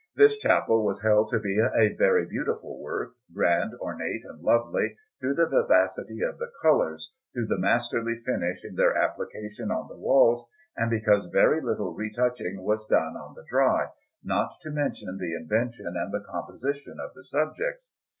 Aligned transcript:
This 0.15 0.35
chapel 0.39 0.83
was 0.83 1.03
held 1.03 1.29
to 1.29 1.37
be 1.37 1.59
a 1.59 1.93
very 1.93 2.25
beautiful 2.25 2.81
work, 2.81 3.11
grand, 3.31 3.75
ornate, 3.79 4.23
and 4.25 4.41
lovely, 4.41 4.95
through 5.19 5.35
the 5.35 5.45
vivacity 5.45 6.23
of 6.23 6.39
the 6.39 6.49
colours, 6.59 7.13
through 7.31 7.45
the 7.45 7.59
masterly 7.59 8.15
finish 8.25 8.63
in 8.63 8.73
their 8.73 8.97
application 8.97 9.69
on 9.69 9.87
the 9.89 9.95
walls, 9.97 10.43
and 10.75 10.89
because 10.89 11.27
very 11.31 11.61
little 11.61 11.93
retouching 11.93 12.63
was 12.63 12.87
done 12.87 13.15
on 13.15 13.35
the 13.35 13.45
dry, 13.47 13.89
not 14.23 14.55
to 14.63 14.71
mention 14.71 15.19
the 15.19 15.35
invention 15.35 15.93
and 15.95 16.11
the 16.11 16.25
composition 16.27 16.99
of 16.99 17.13
the 17.13 17.23
subjects. 17.23 17.85